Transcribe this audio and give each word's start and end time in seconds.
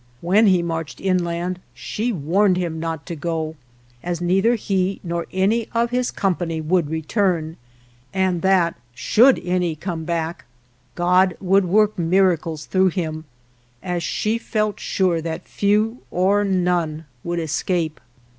When 0.21 0.47
he 0.47 0.63
marched 0.63 0.99
inland 0.99 1.59
she 1.75 2.11
warned 2.11 2.57
him 2.57 2.79
not 2.79 3.05
to 3.05 3.15
go, 3.15 3.55
as 4.01 4.19
neither 4.19 4.55
he 4.55 4.99
nor 5.03 5.27
any 5.31 5.69
of 5.75 5.91
his 5.91 6.09
com 6.09 6.37
pany 6.37 6.59
would 6.59 6.89
return, 6.89 7.55
and 8.11 8.41
that, 8.41 8.73
should 8.95 9.37
any 9.45 9.75
come 9.75 10.03
back, 10.03 10.45
God 10.95 11.37
would 11.39 11.65
work 11.65 11.99
miracles 11.99 12.65
through 12.65 12.89
him, 12.89 13.25
as 13.83 14.01
she 14.01 14.39
felt 14.39 14.79
sure 14.79 15.21
that 15.21 15.47
few, 15.47 15.99
or 16.09 16.43
none, 16.43 17.05
would 17.23 17.37
escape. 17.39 17.99